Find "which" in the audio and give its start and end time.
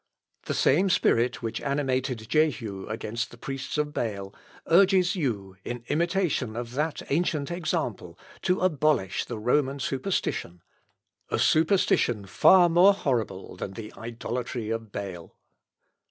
1.43-1.61